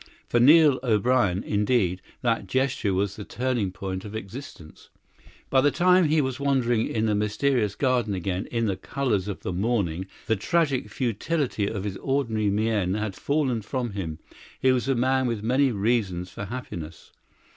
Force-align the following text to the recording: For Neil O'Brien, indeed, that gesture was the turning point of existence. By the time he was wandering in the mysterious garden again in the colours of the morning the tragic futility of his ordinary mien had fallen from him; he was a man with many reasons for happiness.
For 0.27 0.39
Neil 0.39 0.79
O'Brien, 0.81 1.43
indeed, 1.43 2.01
that 2.23 2.47
gesture 2.47 2.91
was 2.91 3.15
the 3.15 3.23
turning 3.23 3.71
point 3.71 4.03
of 4.03 4.15
existence. 4.15 4.89
By 5.51 5.61
the 5.61 5.69
time 5.69 6.05
he 6.05 6.21
was 6.21 6.39
wandering 6.39 6.87
in 6.87 7.05
the 7.05 7.13
mysterious 7.13 7.75
garden 7.75 8.15
again 8.15 8.47
in 8.47 8.65
the 8.65 8.75
colours 8.75 9.27
of 9.27 9.41
the 9.41 9.53
morning 9.53 10.07
the 10.25 10.35
tragic 10.35 10.89
futility 10.89 11.67
of 11.67 11.83
his 11.83 11.97
ordinary 11.97 12.49
mien 12.49 12.95
had 12.95 13.13
fallen 13.15 13.61
from 13.61 13.91
him; 13.91 14.17
he 14.59 14.71
was 14.71 14.87
a 14.87 14.95
man 14.95 15.27
with 15.27 15.43
many 15.43 15.71
reasons 15.71 16.31
for 16.31 16.45
happiness. 16.45 17.11